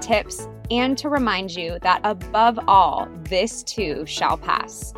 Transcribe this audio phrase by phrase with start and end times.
[0.00, 4.94] tips, and to remind you that above all, this too shall pass.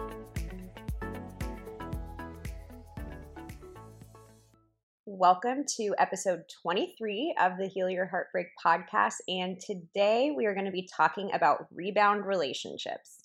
[5.05, 9.14] Welcome to episode 23 of the Heal Your Heartbreak podcast.
[9.28, 13.20] And today we are going to be talking about rebound relationships.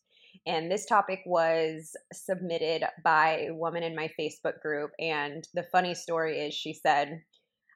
[0.45, 4.91] And this topic was submitted by a woman in my Facebook group.
[4.99, 7.21] And the funny story is, she said,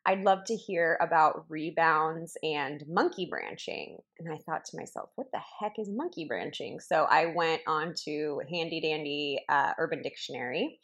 [0.05, 3.99] I'd love to hear about rebounds and monkey branching.
[4.19, 6.79] And I thought to myself, what the heck is monkey branching?
[6.79, 10.79] So I went on to Handy Dandy uh, Urban Dictionary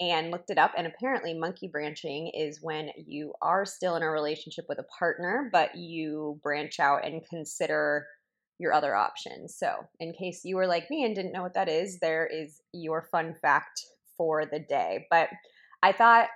[0.00, 0.72] and looked it up.
[0.76, 5.48] And apparently, monkey branching is when you are still in a relationship with a partner,
[5.50, 8.06] but you branch out and consider
[8.58, 9.56] your other options.
[9.56, 12.60] So, in case you were like me and didn't know what that is, there is
[12.72, 13.80] your fun fact
[14.16, 15.06] for the day.
[15.10, 15.30] But
[15.82, 16.28] I thought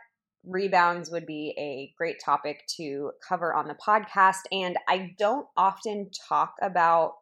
[0.44, 4.40] rebounds would be a great topic to cover on the podcast.
[4.50, 7.14] And I don't often talk about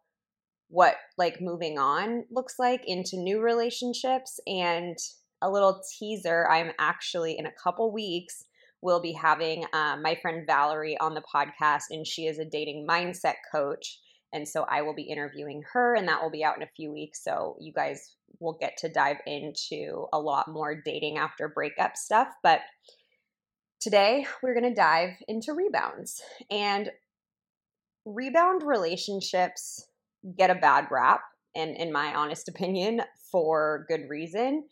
[0.69, 4.41] what like moving on looks like into new relationships.
[4.47, 4.97] And
[5.43, 8.45] a little teaser I'm actually in a couple weeks
[8.83, 12.87] will be having um, my friend Valerie on the podcast, and she is a dating
[12.89, 13.99] mindset coach.
[14.33, 16.93] And so I will be interviewing her, and that will be out in a few
[16.93, 17.23] weeks.
[17.23, 22.29] So you guys will get to dive into a lot more dating after breakup stuff.
[22.43, 22.61] But
[23.81, 26.21] Today, we're going to dive into rebounds.
[26.51, 26.91] And
[28.05, 29.87] rebound relationships
[30.37, 31.23] get a bad rap,
[31.57, 33.01] and in my honest opinion,
[33.33, 34.65] for good reason.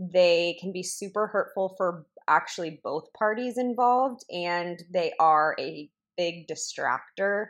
[0.00, 6.48] They can be super hurtful for actually both parties involved, and they are a big
[6.48, 7.46] distractor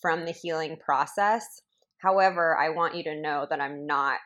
[0.00, 1.62] from the healing process.
[1.98, 4.20] However, I want you to know that I'm not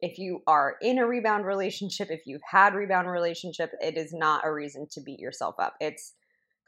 [0.00, 4.46] if you are in a rebound relationship, if you've had rebound relationship, it is not
[4.46, 5.74] a reason to beat yourself up.
[5.80, 6.14] It's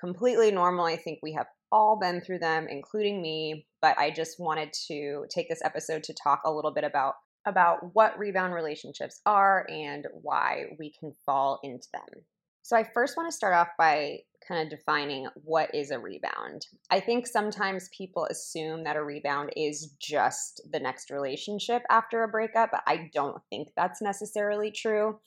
[0.00, 0.86] completely normal.
[0.86, 5.26] I think we have all been through them, including me, but I just wanted to
[5.30, 7.14] take this episode to talk a little bit about
[7.46, 12.22] about what rebound relationships are and why we can fall into them.
[12.68, 16.66] So I first want to start off by kind of defining what is a rebound.
[16.90, 22.28] I think sometimes people assume that a rebound is just the next relationship after a
[22.28, 25.18] breakup, but I don't think that's necessarily true.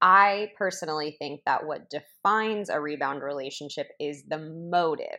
[0.00, 5.18] I personally think that what defines a rebound relationship is the motive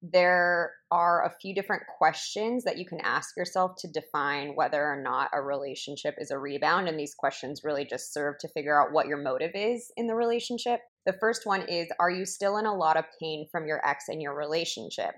[0.00, 5.00] there are a few different questions that you can ask yourself to define whether or
[5.02, 6.88] not a relationship is a rebound.
[6.88, 10.14] And these questions really just serve to figure out what your motive is in the
[10.14, 10.80] relationship.
[11.04, 14.04] The first one is Are you still in a lot of pain from your ex
[14.08, 15.14] and your relationship?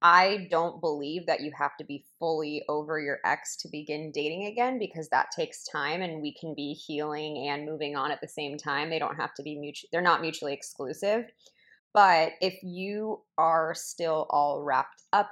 [0.00, 4.46] I don't believe that you have to be fully over your ex to begin dating
[4.46, 8.28] again because that takes time and we can be healing and moving on at the
[8.28, 8.90] same time.
[8.90, 11.24] They don't have to be mutual, they're not mutually exclusive.
[11.94, 15.30] But if you are still all wrapped up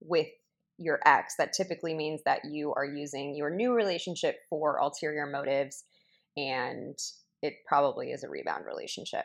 [0.00, 0.28] with
[0.78, 5.84] your ex, that typically means that you are using your new relationship for ulterior motives
[6.36, 6.96] and
[7.42, 9.24] it probably is a rebound relationship.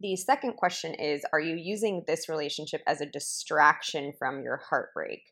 [0.00, 5.22] The second question is Are you using this relationship as a distraction from your heartbreak?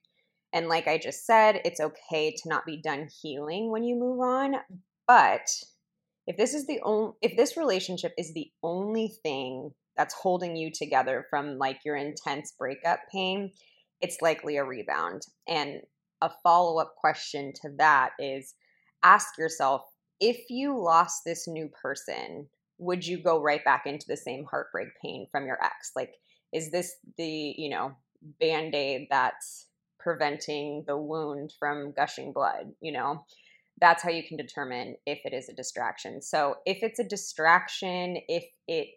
[0.52, 4.20] And like I just said, it's okay to not be done healing when you move
[4.20, 4.56] on.
[5.06, 5.48] But
[6.26, 10.70] if this is the only, if this relationship is the only thing that's holding you
[10.72, 13.50] together from like your intense breakup pain,
[14.00, 15.22] it's likely a rebound.
[15.48, 15.81] And
[16.22, 18.54] a follow up question to that is
[19.02, 19.82] ask yourself
[20.20, 22.48] if you lost this new person,
[22.78, 25.93] would you go right back into the same heartbreak pain from your ex?
[25.94, 26.14] Like,
[26.52, 27.92] is this the, you know,
[28.40, 29.66] band aid that's
[29.99, 32.72] preventing the wound from gushing blood?
[32.81, 33.25] You know,
[33.81, 36.22] that's how you can determine if it is a distraction.
[36.22, 38.88] So, if it's a distraction, if it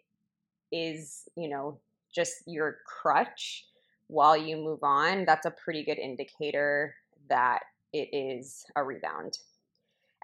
[0.72, 1.78] is, you know,
[2.14, 3.66] just your crutch
[4.10, 6.96] while you move on, that's a pretty good indicator
[7.28, 7.60] that
[7.92, 9.38] it is a rebound.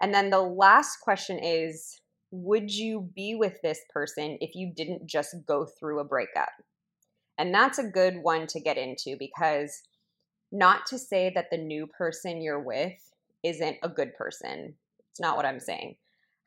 [0.01, 2.01] And then the last question is
[2.31, 6.49] Would you be with this person if you didn't just go through a breakup?
[7.37, 9.83] And that's a good one to get into because
[10.51, 13.11] not to say that the new person you're with
[13.43, 14.73] isn't a good person.
[15.11, 15.95] It's not what I'm saying.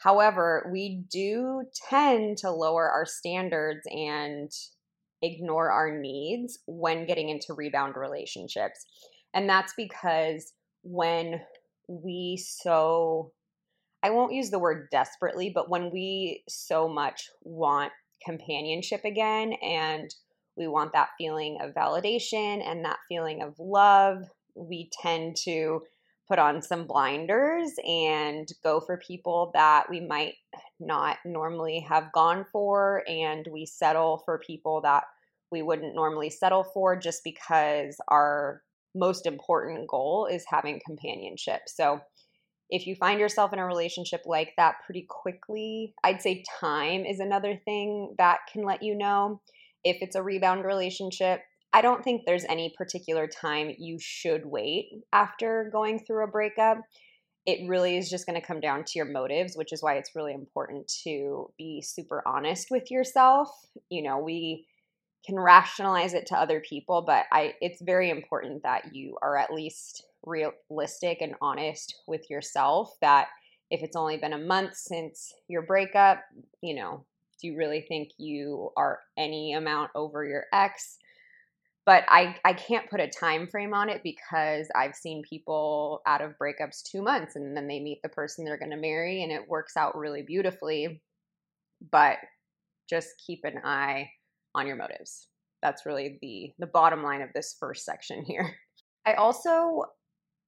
[0.01, 4.51] However, we do tend to lower our standards and
[5.23, 8.87] ignore our needs when getting into rebound relationships.
[9.35, 11.43] And that's because when
[11.87, 13.33] we so,
[14.03, 17.93] I won't use the word desperately, but when we so much want
[18.25, 20.15] companionship again and
[20.57, 24.25] we want that feeling of validation and that feeling of love,
[24.55, 25.83] we tend to
[26.31, 30.35] put on some blinders and go for people that we might
[30.79, 33.03] not normally have gone for.
[33.09, 35.05] And we settle for people that
[35.51, 38.63] we wouldn't normally settle for just because our
[38.95, 41.63] most important goal is having companionship.
[41.67, 42.01] So,
[42.73, 47.19] if you find yourself in a relationship like that pretty quickly, I'd say time is
[47.19, 49.41] another thing that can let you know
[49.83, 51.41] if it's a rebound relationship.
[51.73, 56.79] I don't think there's any particular time you should wait after going through a breakup.
[57.47, 60.15] It really is just going to come down to your motives, which is why it's
[60.15, 63.49] really important to be super honest with yourself.
[63.89, 64.67] You know, we
[65.25, 69.53] can rationalize it to other people, but I it's very important that you are at
[69.53, 73.29] least realistic and honest with yourself that
[73.71, 76.25] if it's only been a month since your breakup,
[76.61, 77.05] you know,
[77.41, 80.99] do you really think you are any amount over your ex?
[81.91, 86.21] But I, I can't put a time frame on it because I've seen people out
[86.21, 89.33] of breakups two months and then they meet the person they're going to marry and
[89.33, 91.03] it works out really beautifully.
[91.91, 92.19] But
[92.89, 94.09] just keep an eye
[94.55, 95.27] on your motives.
[95.65, 98.55] That's really the the bottom line of this first section here.
[99.05, 99.83] I also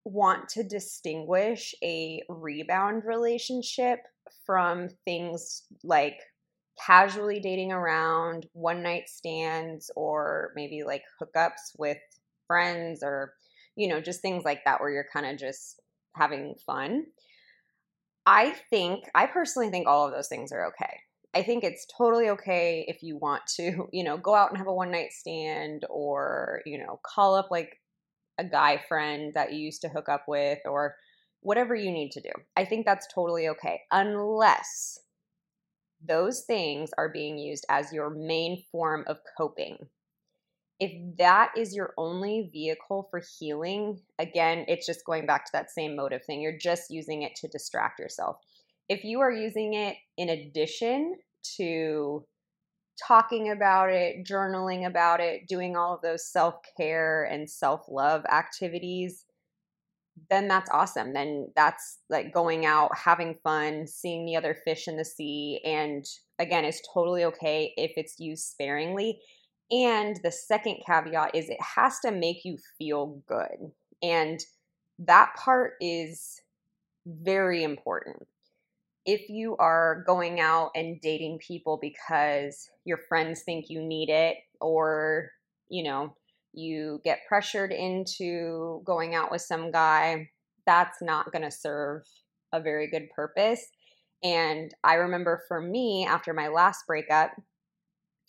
[0.05, 3.99] want to distinguish a rebound relationship
[4.47, 6.21] from things like
[6.79, 11.99] casually dating around, one night stands, or maybe like hookups with
[12.47, 13.35] friends, or,
[13.77, 15.81] you know, just things like that where you're kind of just
[16.15, 17.05] having fun.
[18.27, 21.01] I think, I personally think all of those things are okay.
[21.35, 24.67] I think it's totally okay if you want to, you know, go out and have
[24.67, 27.79] a one night stand or, you know, call up like
[28.39, 30.97] a guy friend that you used to hook up with or
[31.41, 32.31] whatever you need to do.
[32.57, 34.99] I think that's totally okay unless
[36.07, 39.79] those things are being used as your main form of coping.
[40.81, 45.71] If that is your only vehicle for healing, again, it's just going back to that
[45.71, 46.41] same motive thing.
[46.41, 48.39] You're just using it to distract yourself.
[48.89, 51.17] If you are using it in addition
[51.57, 52.27] to
[53.07, 58.25] talking about it, journaling about it, doing all of those self care and self love
[58.27, 59.25] activities,
[60.31, 61.13] then that's awesome.
[61.13, 65.61] Then that's like going out, having fun, seeing the other fish in the sea.
[65.65, 66.05] And
[66.39, 69.21] again, it's totally okay if it's used sparingly.
[69.71, 73.73] And the second caveat is it has to make you feel good.
[74.03, 74.41] And
[74.99, 76.41] that part is
[77.07, 78.27] very important
[79.05, 84.37] if you are going out and dating people because your friends think you need it
[84.61, 85.31] or
[85.69, 86.15] you know
[86.53, 90.29] you get pressured into going out with some guy
[90.67, 92.03] that's not going to serve
[92.53, 93.67] a very good purpose
[94.23, 97.31] and i remember for me after my last breakup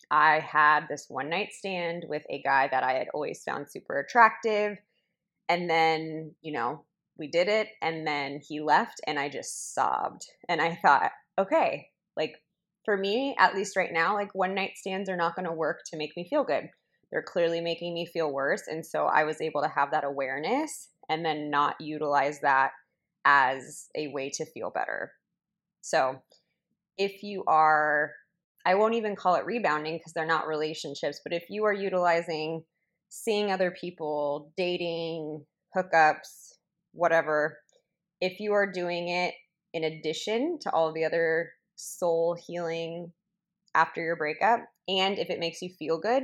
[0.09, 3.99] i had this one night stand with a guy that i had always found super
[3.99, 4.77] attractive
[5.49, 6.85] and then you know
[7.17, 10.25] we did it and then he left and I just sobbed.
[10.49, 12.35] And I thought, okay, like
[12.85, 15.81] for me, at least right now, like one night stands are not going to work
[15.87, 16.69] to make me feel good.
[17.13, 18.63] They're clearly making me feel worse.
[18.67, 22.71] And so I was able to have that awareness and then not utilize that
[23.23, 25.11] as a way to feel better.
[25.81, 26.23] So
[26.97, 28.13] if you are,
[28.65, 32.63] I won't even call it rebounding because they're not relationships, but if you are utilizing
[33.09, 35.45] seeing other people, dating,
[35.77, 36.53] hookups,
[36.93, 37.59] whatever,
[38.21, 39.35] if you are doing it
[39.71, 43.11] in addition to all the other soul healing
[43.75, 46.23] after your breakup, and if it makes you feel good,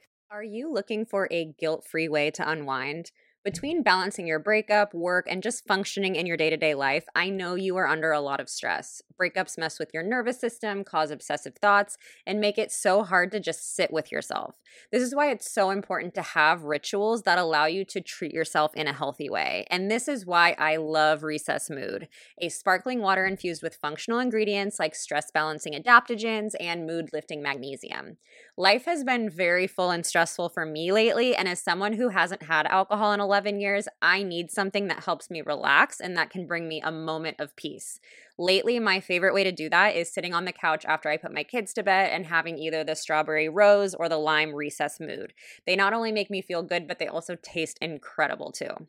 [0.31, 3.11] Are you looking for a guilt free way to unwind?
[3.43, 7.29] Between balancing your breakup, work, and just functioning in your day to day life, I
[7.29, 9.01] know you are under a lot of stress.
[9.19, 11.97] Breakups mess with your nervous system, cause obsessive thoughts,
[12.27, 14.55] and make it so hard to just sit with yourself.
[14.91, 18.75] This is why it's so important to have rituals that allow you to treat yourself
[18.75, 19.65] in a healthy way.
[19.71, 22.09] And this is why I love Recess Mood,
[22.39, 28.17] a sparkling water infused with functional ingredients like stress balancing adaptogens and mood lifting magnesium.
[28.61, 32.43] Life has been very full and stressful for me lately, and as someone who hasn't
[32.43, 36.45] had alcohol in 11 years, I need something that helps me relax and that can
[36.45, 37.99] bring me a moment of peace.
[38.37, 41.33] Lately, my favorite way to do that is sitting on the couch after I put
[41.33, 45.33] my kids to bed and having either the strawberry rose or the lime recess mood.
[45.65, 48.87] They not only make me feel good, but they also taste incredible too.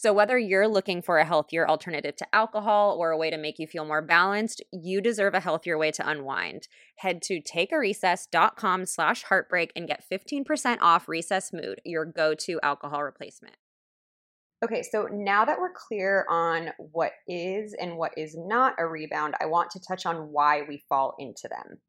[0.00, 3.58] So, whether you're looking for a healthier alternative to alcohol or a way to make
[3.58, 6.68] you feel more balanced, you deserve a healthier way to unwind.
[6.98, 13.56] Head to takearecess.com slash heartbreak and get 15% off Recess Mood, your go-to alcohol replacement.
[14.64, 19.34] Okay, so now that we're clear on what is and what is not a rebound,
[19.40, 21.80] I want to touch on why we fall into them.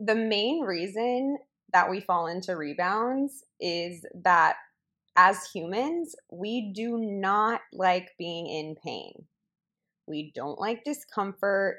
[0.00, 1.38] The main reason
[1.72, 4.56] that we fall into rebounds is that
[5.20, 9.26] as humans, we do not like being in pain.
[10.06, 11.76] We don't like discomfort.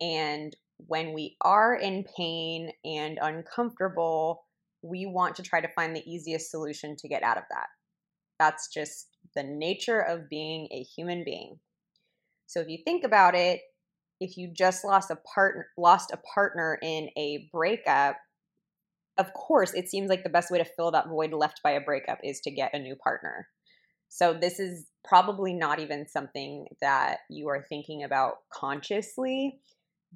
[0.00, 4.44] And when we are in pain and uncomfortable,
[4.80, 7.66] we want to try to find the easiest solution to get out of that.
[8.38, 11.58] That's just the nature of being a human being.
[12.46, 13.60] So if you think about it,
[14.18, 18.16] if you just lost a partner lost a partner in a breakup,
[19.18, 21.80] of course, it seems like the best way to fill that void left by a
[21.80, 23.48] breakup is to get a new partner.
[24.08, 29.60] So, this is probably not even something that you are thinking about consciously,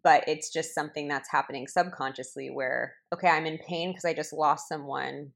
[0.02, 4.32] but it's just something that's happening subconsciously where, okay, I'm in pain because I just
[4.32, 5.32] lost someone.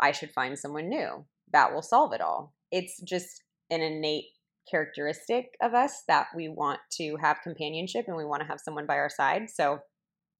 [0.00, 1.24] I should find someone new.
[1.52, 2.54] That will solve it all.
[2.72, 4.26] It's just an innate
[4.70, 8.86] characteristic of us that we want to have companionship and we want to have someone
[8.86, 9.50] by our side.
[9.50, 9.80] So,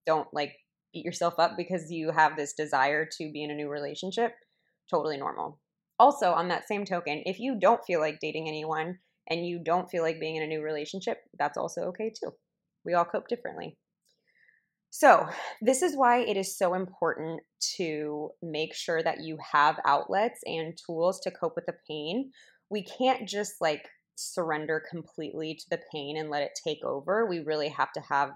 [0.07, 0.57] don't like
[0.93, 4.33] beat yourself up because you have this desire to be in a new relationship,
[4.91, 5.61] totally normal.
[5.99, 9.91] Also, on that same token, if you don't feel like dating anyone and you don't
[9.91, 12.31] feel like being in a new relationship, that's also okay too.
[12.85, 13.77] We all cope differently.
[14.91, 15.27] So,
[15.61, 17.41] this is why it is so important
[17.77, 22.31] to make sure that you have outlets and tools to cope with the pain.
[22.71, 27.27] We can't just like surrender completely to the pain and let it take over.
[27.27, 28.31] We really have to have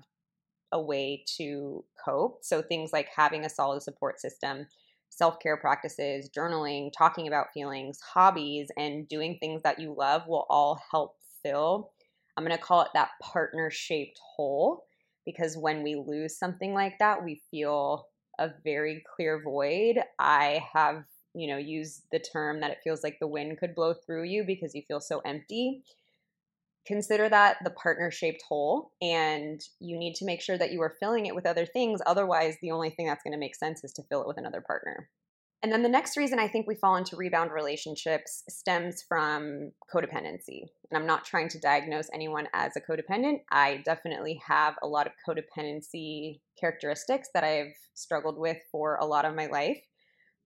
[0.72, 2.38] a way to cope.
[2.42, 4.66] So things like having a solid support system,
[5.10, 10.46] self care practices, journaling, talking about feelings, hobbies, and doing things that you love will
[10.48, 11.92] all help fill.
[12.36, 14.84] I'm going to call it that partner shaped hole
[15.26, 18.06] because when we lose something like that, we feel
[18.38, 19.98] a very clear void.
[20.18, 23.92] I have, you know, used the term that it feels like the wind could blow
[23.94, 25.84] through you because you feel so empty
[26.86, 30.96] consider that the partner shaped hole and you need to make sure that you are
[31.00, 33.92] filling it with other things otherwise the only thing that's going to make sense is
[33.92, 35.08] to fill it with another partner.
[35.62, 40.62] And then the next reason i think we fall into rebound relationships stems from codependency
[40.90, 43.42] and i'm not trying to diagnose anyone as a codependent.
[43.50, 49.24] I definitely have a lot of codependency characteristics that i've struggled with for a lot
[49.24, 49.80] of my life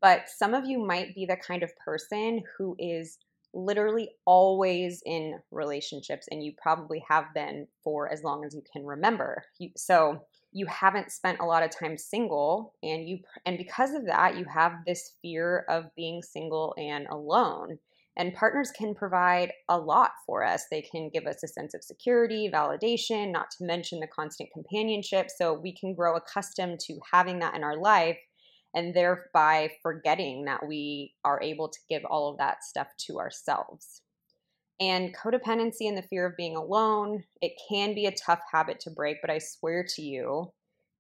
[0.03, 3.19] but some of you might be the kind of person who is
[3.57, 8.85] literally always in relationships and you probably have been for as long as you can
[8.85, 9.45] remember.
[9.59, 10.21] You, so
[10.53, 14.45] you haven't spent a lot of time single and you and because of that you
[14.45, 17.79] have this fear of being single and alone.
[18.19, 20.65] And partners can provide a lot for us.
[20.71, 25.27] They can give us a sense of security, validation, not to mention the constant companionship.
[25.37, 28.17] So we can grow accustomed to having that in our life
[28.77, 34.03] and thereby forgetting that we are able to give all of that stuff to ourselves.
[34.79, 38.91] And codependency and the fear of being alone, it can be a tough habit to
[38.91, 40.53] break, but I swear to you,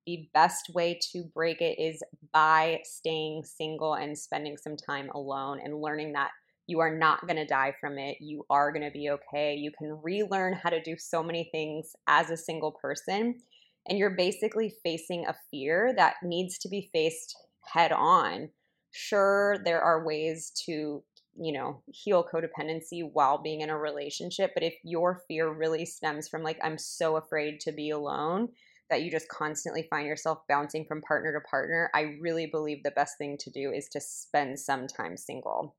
[0.07, 2.03] the best way to break it is
[2.33, 6.31] by staying single and spending some time alone and learning that
[6.67, 8.17] you are not going to die from it.
[8.21, 9.55] You are going to be okay.
[9.55, 13.41] You can relearn how to do so many things as a single person.
[13.89, 18.51] And you're basically facing a fear that needs to be faced head on.
[18.91, 21.03] Sure, there are ways to,
[21.39, 24.53] you know, heal codependency while being in a relationship.
[24.55, 28.49] But if your fear really stems from, like, I'm so afraid to be alone,
[28.89, 32.93] that you just constantly find yourself bouncing from partner to partner, I really believe the
[32.93, 35.77] best thing to do is to spend some time single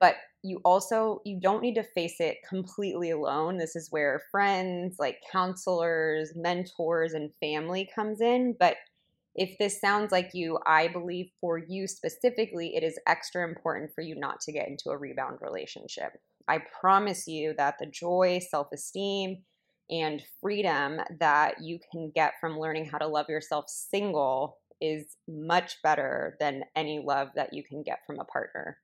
[0.00, 4.96] but you also you don't need to face it completely alone this is where friends
[4.98, 8.76] like counselors mentors and family comes in but
[9.34, 14.02] if this sounds like you i believe for you specifically it is extra important for
[14.02, 16.12] you not to get into a rebound relationship.
[16.48, 19.42] I promise you that the joy self-esteem
[19.90, 25.76] and freedom that you can get from learning how to love yourself single is much
[25.82, 28.78] better than any love that you can get from a partner.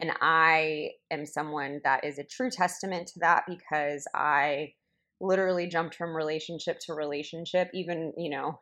[0.00, 4.74] And I am someone that is a true testament to that because I
[5.20, 8.60] literally jumped from relationship to relationship, even, you know,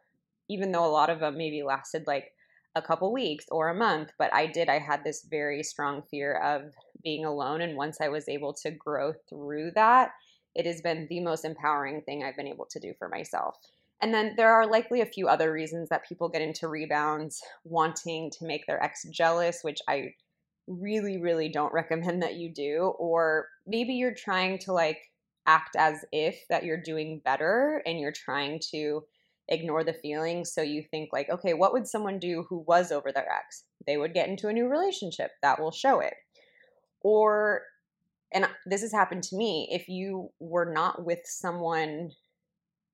[0.48, 2.32] even though a lot of them maybe lasted like
[2.74, 6.34] a couple weeks or a month, but I did, I had this very strong fear
[6.34, 7.60] of being alone.
[7.60, 10.12] And once I was able to grow through that,
[10.54, 13.56] it has been the most empowering thing I've been able to do for myself.
[14.00, 18.30] And then there are likely a few other reasons that people get into rebounds wanting
[18.38, 20.14] to make their ex jealous, which I
[20.66, 22.94] really, really don't recommend that you do.
[22.98, 24.98] Or maybe you're trying to like
[25.46, 29.02] act as if that you're doing better and you're trying to
[29.48, 30.52] ignore the feelings.
[30.52, 33.64] So you think, like, okay, what would someone do who was over their ex?
[33.86, 36.14] They would get into a new relationship that will show it.
[37.02, 37.62] Or,
[38.32, 42.10] and this has happened to me, if you were not with someone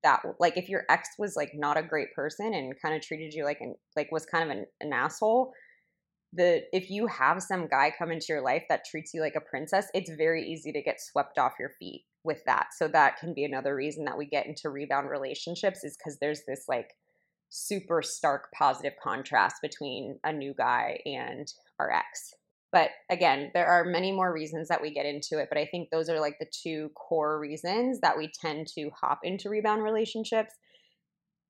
[0.03, 3.33] that like if your ex was like not a great person and kind of treated
[3.33, 5.51] you like an like was kind of an, an asshole
[6.35, 9.41] the if you have some guy come into your life that treats you like a
[9.41, 12.69] princess, it's very easy to get swept off your feet with that.
[12.77, 16.43] So that can be another reason that we get into rebound relationships is because there's
[16.47, 16.95] this like
[17.51, 22.35] super stark positive contrast between a new guy and our ex.
[22.73, 25.91] But again, there are many more reasons that we get into it, but I think
[25.91, 30.55] those are like the two core reasons that we tend to hop into rebound relationships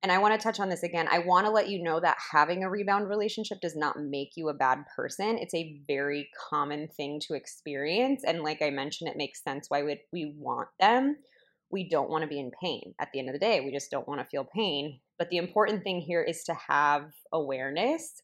[0.05, 1.09] and I want to touch on this again.
[1.11, 4.51] I want to let you know that having a rebound relationship does not make you
[4.51, 5.38] a bad person.
[5.38, 8.23] It's a very common thing to experience.
[8.23, 11.17] And like I mentioned, it makes sense why we, we want them.
[11.71, 12.95] We don't want to be in pain.
[13.01, 15.01] At the end of the day, we just don't want to feel pain.
[15.19, 18.21] But the important thing here is to have awareness.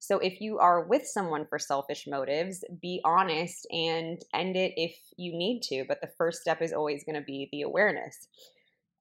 [0.00, 4.94] So if you are with someone for selfish motives, be honest and end it if
[5.16, 5.86] you need to.
[5.88, 8.28] But the first step is always going to be the awareness.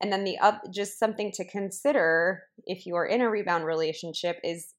[0.02, 4.40] And then the other, just something to consider if you are in a rebound relationship
[4.44, 4.74] is,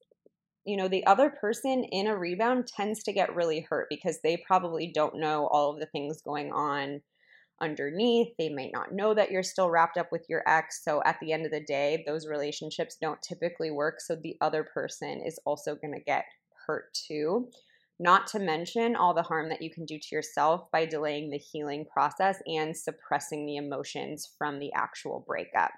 [0.65, 4.43] you know, the other person in a rebound tends to get really hurt because they
[4.45, 7.01] probably don't know all of the things going on
[7.61, 8.29] underneath.
[8.37, 10.83] They might not know that you're still wrapped up with your ex.
[10.83, 14.01] So at the end of the day, those relationships don't typically work.
[14.01, 16.25] So the other person is also going to get
[16.67, 17.49] hurt too
[17.99, 21.37] not to mention all the harm that you can do to yourself by delaying the
[21.37, 25.71] healing process and suppressing the emotions from the actual breakup.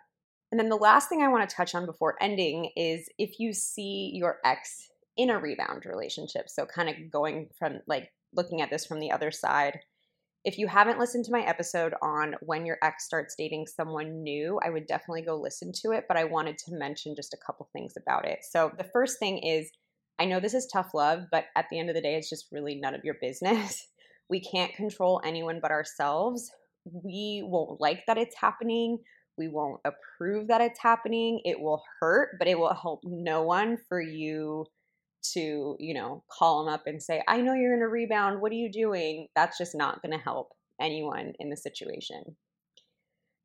[0.52, 3.52] And then the last thing I want to touch on before ending is if you
[3.52, 6.50] see your ex in a rebound relationship.
[6.50, 9.80] So, kind of going from like looking at this from the other side.
[10.44, 14.60] If you haven't listened to my episode on when your ex starts dating someone new,
[14.64, 16.06] I would definitely go listen to it.
[16.08, 18.40] But I wanted to mention just a couple things about it.
[18.44, 19.72] So, the first thing is
[20.20, 22.48] I know this is tough love, but at the end of the day, it's just
[22.52, 23.88] really none of your business.
[24.28, 26.50] We can't control anyone but ourselves.
[26.84, 28.98] We won't like that it's happening.
[29.38, 31.42] We won't approve that it's happening.
[31.44, 34.66] It will hurt, but it will help no one for you
[35.34, 38.42] to, you know, call them up and say, I know you're in a rebound.
[38.42, 39.28] What are you doing?
[39.36, 42.36] That's just not going to help anyone in the situation.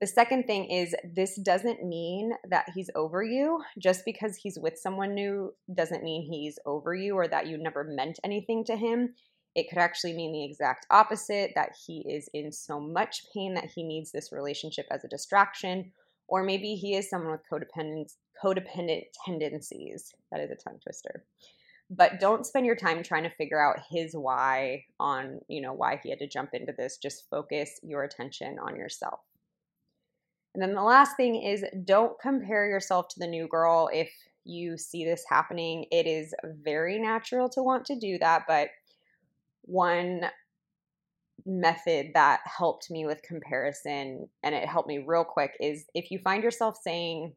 [0.00, 3.62] The second thing is this doesn't mean that he's over you.
[3.78, 7.84] Just because he's with someone new doesn't mean he's over you or that you never
[7.84, 9.14] meant anything to him.
[9.54, 13.70] It could actually mean the exact opposite that he is in so much pain that
[13.74, 15.92] he needs this relationship as a distraction.
[16.28, 20.14] Or maybe he is someone with codependent, codependent tendencies.
[20.32, 21.24] That is a tongue twister.
[21.90, 26.00] But don't spend your time trying to figure out his why on, you know, why
[26.02, 26.96] he had to jump into this.
[26.96, 29.20] Just focus your attention on yourself.
[30.54, 34.10] And then the last thing is don't compare yourself to the new girl if
[34.44, 38.44] you see this happening, it is very natural to want to do that.
[38.48, 38.68] But
[39.62, 40.22] one
[41.46, 46.18] method that helped me with comparison and it helped me real quick is if you
[46.18, 47.34] find yourself saying,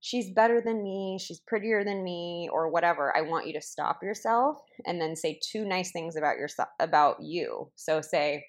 [0.00, 4.02] she's better than me, she's prettier than me, or whatever, I want you to stop
[4.02, 7.70] yourself and then say two nice things about yourself about you.
[7.76, 8.44] So say,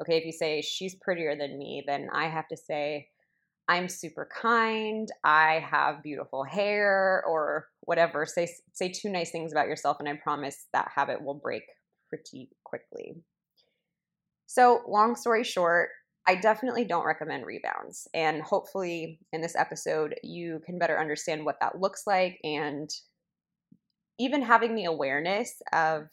[0.00, 3.08] okay, if you say she's prettier than me, then I have to say,
[3.70, 8.26] I'm super kind, I have beautiful hair, or whatever.
[8.26, 11.62] Say say two nice things about yourself, and I promise that habit will break
[12.08, 13.14] pretty quickly.
[14.46, 15.90] So, long story short,
[16.26, 18.08] I definitely don't recommend rebounds.
[18.12, 22.90] And hopefully, in this episode, you can better understand what that looks like and
[24.18, 26.08] even having the awareness of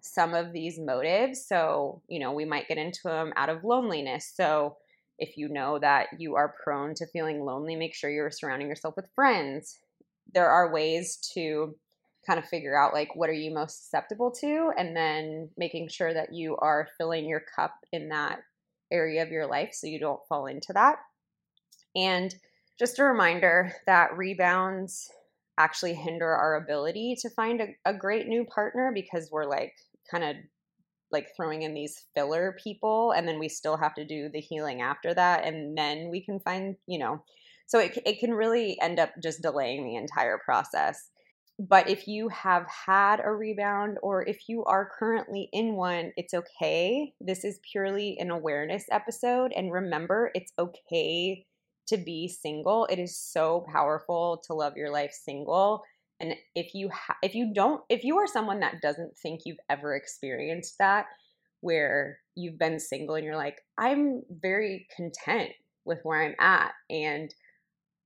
[0.00, 1.46] some of these motives.
[1.46, 4.32] So, you know, we might get into them out of loneliness.
[4.34, 4.78] So,
[5.18, 8.96] if you know that you are prone to feeling lonely, make sure you're surrounding yourself
[8.96, 9.78] with friends.
[10.32, 11.76] There are ways to
[12.26, 16.12] kind of figure out like what are you most susceptible to and then making sure
[16.14, 18.38] that you are filling your cup in that
[18.90, 20.96] area of your life so you don't fall into that.
[21.94, 22.34] And
[22.78, 25.10] just a reminder that rebounds
[25.58, 29.74] actually hinder our ability to find a, a great new partner because we're like
[30.10, 30.36] kind of
[31.10, 34.82] like throwing in these filler people and then we still have to do the healing
[34.82, 37.22] after that and then we can find you know
[37.66, 41.10] so it, it can really end up just delaying the entire process
[41.58, 46.34] but if you have had a rebound or if you are currently in one, it's
[46.34, 47.12] okay.
[47.20, 49.52] This is purely an awareness episode.
[49.54, 51.46] And remember, it's okay
[51.86, 52.86] to be single.
[52.86, 55.84] It is so powerful to love your life single.
[56.20, 59.58] And if you ha- if you don't if you are someone that doesn't think you've
[59.68, 61.06] ever experienced that
[61.60, 65.50] where you've been single and you're like, I'm very content
[65.84, 67.34] with where I'm at and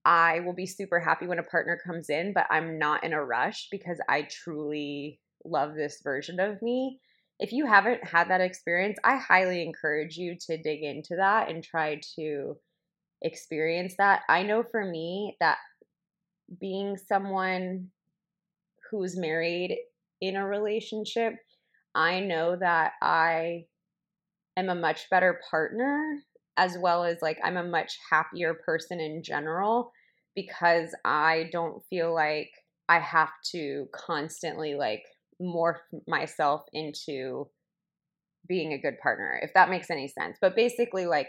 [0.04, 3.24] I will be super happy when a partner comes in, but I'm not in a
[3.24, 7.00] rush because I truly love this version of me.
[7.40, 11.62] If you haven't had that experience, I highly encourage you to dig into that and
[11.62, 12.56] try to
[13.22, 14.22] experience that.
[14.28, 15.58] I know for me that
[16.60, 17.88] being someone
[18.90, 19.78] who's married
[20.20, 21.34] in a relationship,
[21.94, 23.64] I know that I
[24.56, 26.18] am a much better partner
[26.56, 29.92] as well as like I'm a much happier person in general
[30.34, 32.50] because I don't feel like
[32.88, 35.04] I have to constantly like
[35.40, 37.48] morph myself into
[38.48, 40.38] being a good partner, if that makes any sense.
[40.40, 41.28] But basically, like,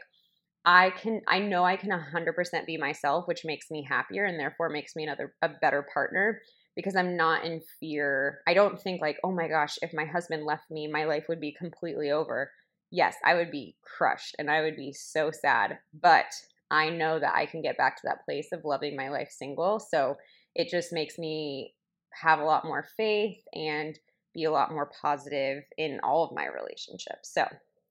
[0.66, 4.70] I can, I know I can 100% be myself, which makes me happier and therefore
[4.70, 6.42] makes me another, a better partner
[6.80, 8.40] because I'm not in fear.
[8.48, 11.42] I don't think, like, oh my gosh, if my husband left me, my life would
[11.42, 12.54] be completely over.
[12.90, 15.80] Yes, I would be crushed and I would be so sad.
[16.02, 16.28] But
[16.72, 19.82] I know that I can get back to that place of loving my life single.
[19.82, 20.16] So
[20.56, 21.74] it just makes me
[22.14, 24.00] have a lot more faith and
[24.34, 27.34] be a lot more positive in all of my relationships.
[27.34, 27.46] So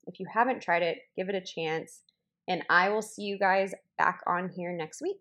[0.06, 2.00] if you haven't tried it, give it a chance.
[2.48, 5.20] And I will see you guys back on here next week.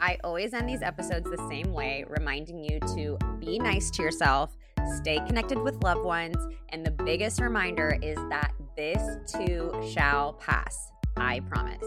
[0.00, 4.56] I always end these episodes the same way, reminding you to be nice to yourself,
[4.96, 6.36] stay connected with loved ones,
[6.68, 10.92] and the biggest reminder is that this too shall pass.
[11.16, 11.84] I promise.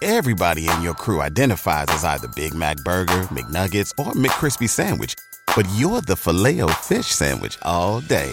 [0.00, 5.14] Everybody in your crew identifies as either Big Mac Burger, McNuggets, or McCrispy Sandwich.
[5.54, 8.32] But you're the Filet-O-Fish Sandwich all day.